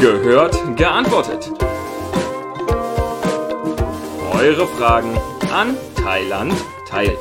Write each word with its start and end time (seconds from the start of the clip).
Gehört, 0.00 0.76
geantwortet. 0.76 1.50
Eure 4.32 4.68
Fragen 4.68 5.18
an 5.52 5.76
Thailand 5.96 6.54
teilt. 6.88 7.18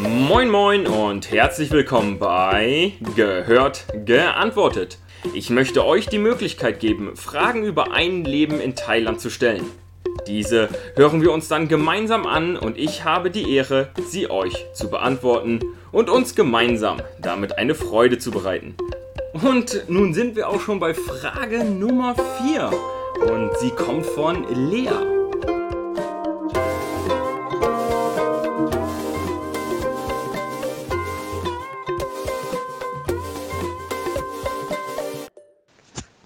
Moin 0.00 0.50
moin 0.50 0.86
und 0.86 1.32
herzlich 1.32 1.72
willkommen 1.72 2.20
bei 2.20 2.92
Gehört, 3.16 3.86
geantwortet. 4.06 4.98
Ich 5.34 5.50
möchte 5.50 5.84
euch 5.84 6.06
die 6.06 6.18
Möglichkeit 6.18 6.78
geben, 6.78 7.16
Fragen 7.16 7.64
über 7.64 7.90
ein 7.90 8.22
Leben 8.24 8.60
in 8.60 8.76
Thailand 8.76 9.20
zu 9.20 9.30
stellen. 9.30 9.64
Diese 10.28 10.68
hören 10.94 11.22
wir 11.22 11.32
uns 11.32 11.48
dann 11.48 11.66
gemeinsam 11.66 12.24
an 12.24 12.56
und 12.56 12.78
ich 12.78 13.02
habe 13.02 13.32
die 13.32 13.52
Ehre, 13.52 13.88
sie 14.06 14.30
euch 14.30 14.66
zu 14.74 14.90
beantworten 14.90 15.58
und 15.90 16.08
uns 16.08 16.36
gemeinsam 16.36 16.98
damit 17.20 17.58
eine 17.58 17.74
Freude 17.74 18.18
zu 18.18 18.30
bereiten. 18.30 18.76
Und 19.42 19.84
nun 19.88 20.14
sind 20.14 20.34
wir 20.36 20.48
auch 20.48 20.60
schon 20.60 20.80
bei 20.80 20.94
Frage 20.94 21.62
Nummer 21.62 22.14
4 22.42 22.70
und 23.30 23.50
sie 23.60 23.70
kommt 23.70 24.04
von 24.04 24.44
Lea. 24.70 24.90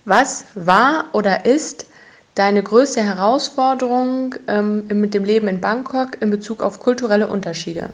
Was 0.05 0.45
war 0.55 1.07
oder 1.13 1.45
ist 1.45 1.87
deine 2.35 2.63
größte 2.63 3.03
Herausforderung 3.03 4.35
ähm, 4.47 4.87
mit 4.89 5.13
dem 5.13 5.25
Leben 5.25 5.49
in 5.49 5.61
Bangkok 5.61 6.21
in 6.21 6.31
Bezug 6.31 6.63
auf 6.63 6.81
kulturelle 6.81 7.27
Unterschiede? 7.27 7.91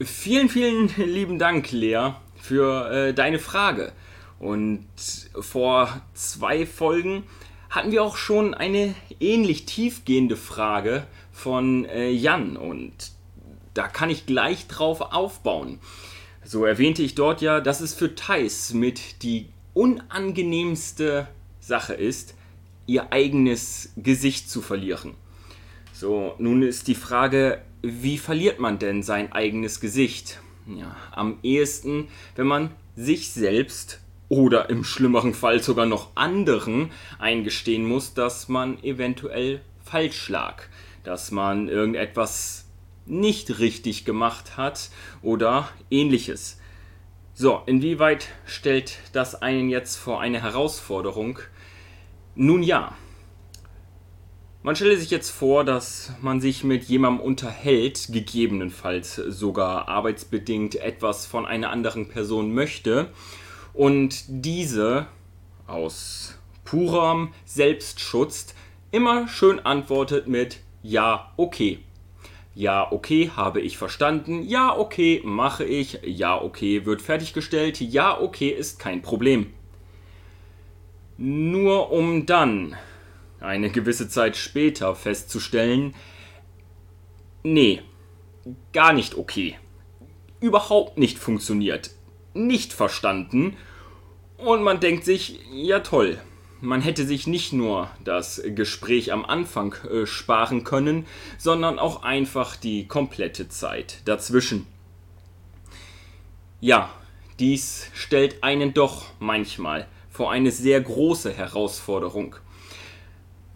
Vielen, 0.00 0.48
vielen 0.48 0.88
lieben 0.96 1.38
Dank, 1.38 1.72
Lea, 1.72 2.12
für 2.40 2.90
äh, 2.90 3.14
deine 3.14 3.38
Frage. 3.38 3.92
Und 4.38 4.86
vor 5.38 6.00
zwei 6.14 6.64
Folgen 6.66 7.24
hatten 7.68 7.92
wir 7.92 8.02
auch 8.02 8.16
schon 8.16 8.54
eine 8.54 8.94
ähnlich 9.20 9.66
tiefgehende 9.66 10.36
Frage 10.36 11.06
von 11.32 11.84
äh, 11.84 12.10
Jan 12.10 12.56
und 12.56 12.92
da 13.74 13.86
kann 13.86 14.10
ich 14.10 14.26
gleich 14.26 14.66
drauf 14.66 15.00
aufbauen. 15.00 15.78
So 16.44 16.64
erwähnte 16.64 17.02
ich 17.02 17.14
dort 17.14 17.42
ja, 17.42 17.60
dass 17.60 17.80
es 17.80 17.94
für 17.94 18.14
Thais 18.14 18.72
mit 18.72 19.22
die 19.22 19.48
unangenehmste 19.72 21.28
Sache 21.60 21.94
ist, 21.94 22.34
ihr 22.86 23.12
eigenes 23.12 23.92
Gesicht 23.96 24.50
zu 24.50 24.62
verlieren. 24.62 25.14
So, 25.92 26.34
nun 26.38 26.62
ist 26.62 26.88
die 26.88 26.94
Frage, 26.94 27.62
wie 27.82 28.18
verliert 28.18 28.58
man 28.58 28.78
denn 28.78 29.02
sein 29.02 29.32
eigenes 29.32 29.80
Gesicht? 29.80 30.40
Ja, 30.66 30.94
am 31.12 31.38
ehesten, 31.42 32.08
wenn 32.36 32.46
man 32.46 32.70
sich 32.96 33.30
selbst 33.30 34.00
oder 34.28 34.70
im 34.70 34.84
schlimmeren 34.84 35.34
Fall 35.34 35.62
sogar 35.62 35.86
noch 35.86 36.14
anderen 36.14 36.90
eingestehen 37.18 37.84
muss, 37.84 38.14
dass 38.14 38.48
man 38.48 38.82
eventuell 38.82 39.60
falsch 39.82 40.28
lag, 40.28 40.62
dass 41.02 41.30
man 41.30 41.68
irgendetwas 41.68 42.66
nicht 43.06 43.58
richtig 43.58 44.04
gemacht 44.04 44.56
hat 44.56 44.90
oder 45.22 45.68
ähnliches. 45.90 46.58
So, 47.34 47.62
inwieweit 47.66 48.28
stellt 48.44 48.98
das 49.12 49.40
einen 49.40 49.68
jetzt 49.68 49.96
vor 49.96 50.20
eine 50.20 50.42
Herausforderung? 50.42 51.40
Nun 52.34 52.62
ja. 52.62 52.94
Man 54.62 54.76
stelle 54.76 54.98
sich 54.98 55.10
jetzt 55.10 55.30
vor, 55.30 55.64
dass 55.64 56.12
man 56.20 56.42
sich 56.42 56.64
mit 56.64 56.84
jemandem 56.84 57.24
unterhält, 57.24 58.08
gegebenenfalls 58.12 59.14
sogar 59.14 59.88
arbeitsbedingt 59.88 60.74
etwas 60.74 61.24
von 61.24 61.46
einer 61.46 61.70
anderen 61.70 62.08
Person 62.10 62.52
möchte 62.52 63.08
und 63.72 64.24
diese 64.28 65.06
aus 65.66 66.38
purem 66.66 67.32
Selbstschutz 67.46 68.54
immer 68.90 69.28
schön 69.28 69.60
antwortet 69.60 70.28
mit 70.28 70.58
Ja, 70.82 71.32
okay. 71.38 71.78
Ja, 72.54 72.92
okay, 72.92 73.30
habe 73.34 73.62
ich 73.62 73.78
verstanden. 73.78 74.42
Ja, 74.42 74.76
okay, 74.76 75.22
mache 75.24 75.64
ich. 75.64 76.00
Ja, 76.04 76.38
okay, 76.38 76.84
wird 76.84 77.00
fertiggestellt. 77.00 77.80
Ja, 77.80 78.20
okay, 78.20 78.50
ist 78.50 78.78
kein 78.78 79.00
Problem. 79.00 79.54
Nur 81.16 81.90
um 81.92 82.26
dann 82.26 82.76
eine 83.40 83.70
gewisse 83.70 84.08
Zeit 84.08 84.36
später 84.36 84.94
festzustellen, 84.94 85.94
nee, 87.42 87.82
gar 88.72 88.92
nicht 88.92 89.14
okay. 89.14 89.56
Überhaupt 90.40 90.98
nicht 90.98 91.18
funktioniert. 91.18 91.90
Nicht 92.34 92.72
verstanden. 92.72 93.56
Und 94.36 94.62
man 94.62 94.80
denkt 94.80 95.04
sich, 95.04 95.40
ja 95.52 95.80
toll, 95.80 96.18
man 96.60 96.80
hätte 96.82 97.06
sich 97.06 97.26
nicht 97.26 97.52
nur 97.52 97.90
das 98.04 98.42
Gespräch 98.54 99.12
am 99.12 99.24
Anfang 99.24 99.74
äh, 99.90 100.06
sparen 100.06 100.64
können, 100.64 101.06
sondern 101.38 101.78
auch 101.78 102.02
einfach 102.02 102.56
die 102.56 102.86
komplette 102.86 103.48
Zeit 103.48 104.02
dazwischen. 104.04 104.66
Ja, 106.60 106.90
dies 107.38 107.86
stellt 107.94 108.42
einen 108.44 108.74
doch 108.74 109.06
manchmal 109.18 109.88
vor 110.10 110.30
eine 110.30 110.50
sehr 110.50 110.80
große 110.80 111.32
Herausforderung. 111.32 112.36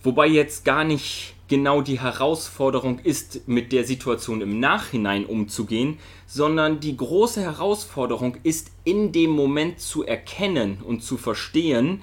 Wobei 0.05 0.27
jetzt 0.27 0.67
gar 0.67 0.85
nicht 0.85 1.35
genau 1.49 1.81
die 1.81 1.99
Herausforderung 1.99 2.99
ist, 2.99 3.49
mit 3.49 3.73
der 3.73 3.85
Situation 3.85 4.43
im 4.43 4.61
Nachhinein 4.61 5.25
umzugehen, 5.25 5.99
sondern 6.27 6.79
die 6.79 6.97
große 6.97 7.41
Herausforderung 7.41 8.37
ist, 8.43 8.71
in 8.85 9.13
dem 9.13 9.31
Moment 9.31 9.81
zu 9.81 10.05
erkennen 10.05 10.79
und 10.85 11.03
zu 11.03 11.17
verstehen, 11.17 12.03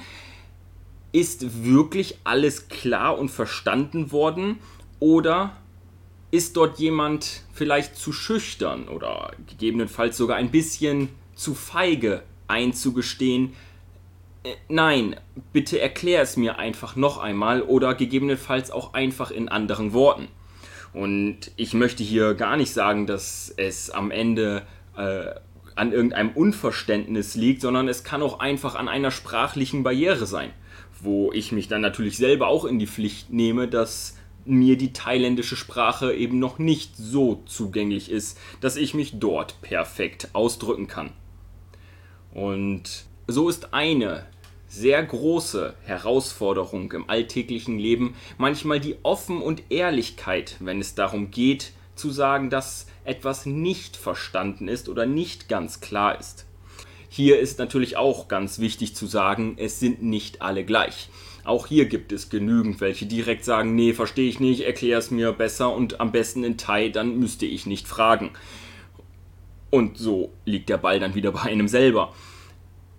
ist 1.12 1.64
wirklich 1.64 2.18
alles 2.24 2.70
klar 2.70 3.20
und 3.20 3.30
verstanden 3.30 4.12
worden 4.12 4.58
oder 5.00 5.56
ist 6.32 6.58
dort 6.58 6.80
jemand 6.80 7.44
vielleicht 7.54 7.98
zu 7.98 8.14
schüchtern 8.14 8.88
oder 8.88 9.32
gegebenenfalls 9.48 10.18
sogar 10.18 10.38
ein 10.38 10.50
bisschen 10.50 11.10
zu 11.36 11.54
feige 11.54 12.24
einzugestehen, 12.48 13.54
nein, 14.70 15.16
bitte 15.54 15.80
erklär 15.80 16.22
es 16.22 16.38
mir 16.38 16.58
einfach 16.60 16.96
noch 16.96 17.18
einmal 17.18 17.62
oder 17.62 17.96
gegebenenfalls 17.96 18.72
auch 18.72 18.94
einfach 18.94 19.32
in 19.32 19.50
anderen 19.50 19.94
Worten. 19.94 20.28
Und 20.94 21.52
ich 21.56 21.74
möchte 21.74 22.04
hier 22.04 22.34
gar 22.34 22.58
nicht 22.58 22.74
sagen, 22.74 23.08
dass 23.08 23.54
es 23.56 23.90
am 23.90 24.12
Ende 24.12 24.64
äh, 24.98 25.28
an 25.76 25.94
irgendeinem 25.94 26.32
Unverständnis 26.32 27.36
liegt, 27.36 27.62
sondern 27.62 27.88
es 27.88 28.04
kann 28.04 28.22
auch 28.22 28.40
einfach 28.40 28.76
an 28.76 28.90
einer 28.90 29.12
sprachlichen 29.12 29.84
Barriere 29.84 30.26
sein 30.26 30.52
wo 31.04 31.32
ich 31.32 31.52
mich 31.52 31.68
dann 31.68 31.82
natürlich 31.82 32.18
selber 32.18 32.48
auch 32.48 32.66
in 32.66 32.80
die 32.80 32.88
Pflicht 32.88 33.32
nehme, 33.32 33.68
dass 33.68 34.18
mir 34.46 34.78
die 34.78 34.94
thailändische 34.94 35.56
Sprache 35.56 36.14
eben 36.14 36.40
noch 36.40 36.58
nicht 36.58 36.96
so 36.98 37.44
zugänglich 37.46 38.10
ist, 38.10 38.40
dass 38.60 38.76
ich 38.76 38.94
mich 38.94 39.20
dort 39.20 39.62
perfekt 39.62 40.30
ausdrücken 40.34 40.88
kann. 40.88 41.12
Und 42.34 43.06
so 43.32 43.50
ist 43.50 43.74
eine 43.74 44.26
sehr 44.68 45.04
große 45.04 45.74
Herausforderung 45.84 46.92
im 46.94 47.10
alltäglichen 47.10 47.78
Leben 47.78 48.16
manchmal 48.38 48.80
die 48.80 48.96
Offen 49.04 49.42
und 49.42 49.64
Ehrlichkeit, 49.70 50.56
wenn 50.60 50.80
es 50.80 50.96
darum 50.96 51.30
geht, 51.30 51.74
zu 51.96 52.10
sagen, 52.10 52.50
dass 52.50 52.88
etwas 53.04 53.46
nicht 53.46 53.98
verstanden 53.98 54.68
ist 54.68 54.88
oder 54.88 55.06
nicht 55.06 55.50
ganz 55.50 55.82
klar 55.82 56.20
ist. 56.20 56.46
Hier 57.10 57.40
ist 57.40 57.60
natürlich 57.60 57.98
auch 57.98 58.30
ganz 58.30 58.60
wichtig 58.60 58.96
zu 58.96 59.06
sagen, 59.06 59.56
es 59.58 59.82
sind 59.82 60.02
nicht 60.02 60.42
alle 60.42 60.64
gleich. 60.64 61.10
Auch 61.44 61.68
hier 61.68 61.86
gibt 61.86 62.14
es 62.14 62.30
genügend 62.30 62.80
welche, 62.80 63.06
direkt 63.06 63.44
sagen, 63.44 63.76
nee, 63.76 63.94
verstehe 63.94 64.30
ich 64.30 64.40
nicht, 64.40 64.62
erklär 64.62 65.00
es 65.00 65.12
mir 65.12 65.34
besser 65.34 65.76
und 65.76 66.00
am 66.00 66.14
besten 66.14 66.46
in 66.46 66.58
Thai, 66.58 66.88
dann 66.88 67.20
müsste 67.20 67.46
ich 67.46 67.66
nicht 67.66 67.88
fragen. 67.88 68.32
Und 69.70 69.98
so 69.98 70.32
liegt 70.46 70.70
der 70.70 70.78
Ball 70.78 71.00
dann 71.00 71.16
wieder 71.16 71.32
bei 71.32 71.42
einem 71.42 71.68
selber. 71.68 72.14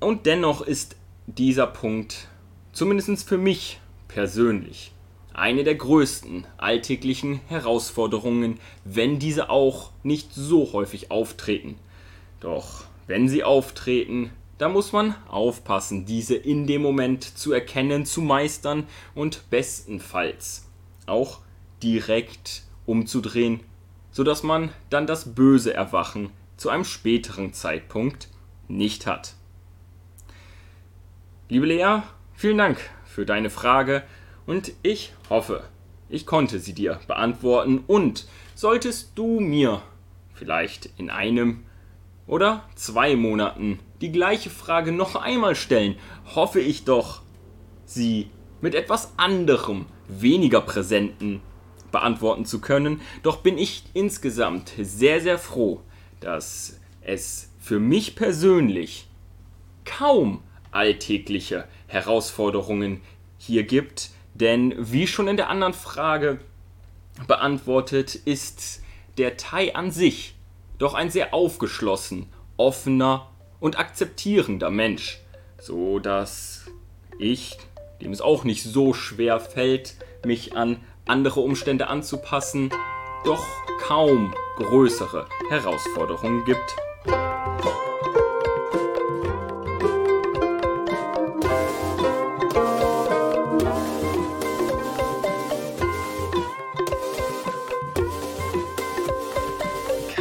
Und 0.02 0.26
dennoch 0.26 0.62
ist 0.62 0.96
dieser 1.28 1.68
Punkt, 1.68 2.26
zumindest 2.72 3.28
für 3.28 3.38
mich 3.38 3.80
persönlich, 4.08 4.92
eine 5.32 5.62
der 5.62 5.76
größten 5.76 6.44
alltäglichen 6.58 7.40
Herausforderungen, 7.46 8.58
wenn 8.84 9.20
diese 9.20 9.48
auch 9.48 9.90
nicht 10.02 10.34
so 10.34 10.72
häufig 10.72 11.12
auftreten. 11.12 11.76
Doch 12.40 12.84
wenn 13.06 13.28
sie 13.28 13.44
auftreten, 13.44 14.30
da 14.58 14.68
muss 14.68 14.92
man 14.92 15.14
aufpassen, 15.28 16.04
diese 16.04 16.34
in 16.34 16.66
dem 16.66 16.82
Moment 16.82 17.22
zu 17.22 17.52
erkennen, 17.52 18.04
zu 18.04 18.22
meistern 18.22 18.88
und 19.14 19.48
bestenfalls 19.50 20.68
auch 21.06 21.38
direkt 21.80 22.64
umzudrehen, 22.86 23.60
sodass 24.10 24.42
man 24.42 24.70
dann 24.90 25.06
das 25.06 25.34
böse 25.34 25.72
Erwachen 25.72 26.30
zu 26.56 26.70
einem 26.70 26.84
späteren 26.84 27.52
Zeitpunkt 27.52 28.28
nicht 28.66 29.06
hat. 29.06 29.34
Liebe 31.52 31.66
Lea, 31.66 32.00
vielen 32.32 32.56
Dank 32.56 32.78
für 33.04 33.26
deine 33.26 33.50
Frage 33.50 34.04
und 34.46 34.72
ich 34.82 35.12
hoffe, 35.28 35.62
ich 36.08 36.24
konnte 36.24 36.58
sie 36.58 36.72
dir 36.72 36.98
beantworten 37.06 37.84
und 37.86 38.26
solltest 38.54 39.10
du 39.16 39.38
mir 39.38 39.82
vielleicht 40.32 40.88
in 40.96 41.10
einem 41.10 41.64
oder 42.26 42.64
zwei 42.74 43.16
Monaten 43.16 43.80
die 44.00 44.10
gleiche 44.10 44.48
Frage 44.48 44.92
noch 44.92 45.14
einmal 45.14 45.54
stellen, 45.54 45.96
hoffe 46.34 46.58
ich 46.58 46.84
doch, 46.84 47.20
sie 47.84 48.30
mit 48.62 48.74
etwas 48.74 49.12
anderem, 49.18 49.84
weniger 50.08 50.62
präsenten 50.62 51.42
beantworten 51.90 52.46
zu 52.46 52.62
können. 52.62 53.02
Doch 53.22 53.42
bin 53.42 53.58
ich 53.58 53.84
insgesamt 53.92 54.72
sehr, 54.78 55.20
sehr 55.20 55.38
froh, 55.38 55.82
dass 56.18 56.80
es 57.02 57.50
für 57.58 57.78
mich 57.78 58.16
persönlich 58.16 59.06
kaum 59.84 60.42
alltägliche 60.72 61.68
Herausforderungen 61.86 63.00
hier 63.38 63.62
gibt, 63.62 64.10
denn 64.34 64.74
wie 64.78 65.06
schon 65.06 65.28
in 65.28 65.36
der 65.36 65.48
anderen 65.48 65.74
Frage 65.74 66.40
beantwortet, 67.26 68.14
ist 68.14 68.82
der 69.18 69.36
Thai 69.36 69.74
an 69.74 69.90
sich 69.90 70.34
doch 70.78 70.94
ein 70.94 71.10
sehr 71.10 71.34
aufgeschlossen, 71.34 72.26
offener 72.56 73.30
und 73.60 73.78
akzeptierender 73.78 74.70
Mensch, 74.70 75.20
so 75.60 75.98
dass 75.98 76.66
ich, 77.18 77.56
dem 78.00 78.12
es 78.12 78.20
auch 78.20 78.44
nicht 78.44 78.64
so 78.64 78.94
schwer 78.94 79.38
fällt, 79.38 79.94
mich 80.24 80.56
an 80.56 80.80
andere 81.06 81.40
Umstände 81.40 81.88
anzupassen, 81.88 82.70
doch 83.24 83.44
kaum 83.80 84.34
größere 84.56 85.28
Herausforderungen 85.50 86.44
gibt. 86.44 86.76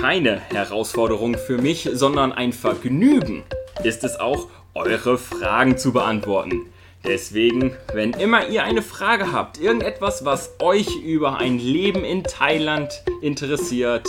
Keine 0.01 0.41
Herausforderung 0.51 1.37
für 1.37 1.59
mich, 1.59 1.87
sondern 1.93 2.31
ein 2.31 2.53
Vergnügen 2.53 3.43
ist 3.83 4.03
es 4.03 4.19
auch, 4.19 4.47
eure 4.73 5.19
Fragen 5.19 5.77
zu 5.77 5.93
beantworten. 5.93 6.63
Deswegen, 7.05 7.75
wenn 7.93 8.13
immer 8.13 8.47
ihr 8.47 8.63
eine 8.63 8.81
Frage 8.81 9.31
habt, 9.31 9.59
irgendetwas, 9.59 10.25
was 10.25 10.55
euch 10.59 10.95
über 11.03 11.37
ein 11.37 11.59
Leben 11.59 12.03
in 12.03 12.23
Thailand 12.23 13.03
interessiert, 13.21 14.07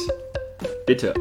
bitte. 0.87 1.13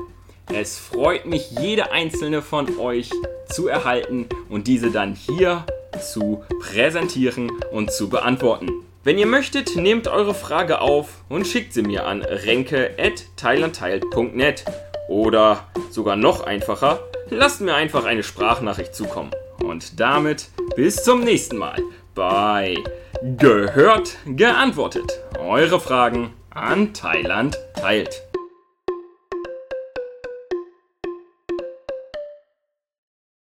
Es 0.53 0.77
freut 0.77 1.25
mich, 1.25 1.51
jede 1.51 1.91
einzelne 1.91 2.41
von 2.41 2.79
euch 2.79 3.09
zu 3.49 3.67
erhalten 3.67 4.29
und 4.47 4.67
diese 4.67 4.89
dann 4.89 5.15
hier 5.15 5.65
zu 6.01 6.45
präsentieren 6.61 7.51
und 7.73 7.91
zu 7.91 8.09
beantworten. 8.09 8.69
Wenn 9.03 9.17
ihr 9.17 9.25
möchtet, 9.25 9.75
nehmt 9.75 10.07
eure 10.07 10.35
Frage 10.35 10.79
auf 10.79 11.23
und 11.27 11.47
schickt 11.47 11.73
sie 11.73 11.81
mir 11.81 12.05
an 12.05 12.21
renke.thailandteilt.net 12.21 14.65
oder 15.09 15.67
sogar 15.89 16.15
noch 16.15 16.43
einfacher, 16.43 16.99
lasst 17.31 17.61
mir 17.61 17.73
einfach 17.73 18.05
eine 18.05 18.21
Sprachnachricht 18.21 18.93
zukommen. 18.93 19.31
Und 19.63 19.99
damit 19.99 20.49
bis 20.75 21.03
zum 21.03 21.23
nächsten 21.23 21.57
Mal 21.57 21.81
bei 22.13 22.75
Gehört, 23.37 24.17
geantwortet. 24.27 25.19
Eure 25.39 25.79
Fragen 25.79 26.33
an 26.51 26.93
Thailand 26.93 27.57
teilt. 27.73 28.21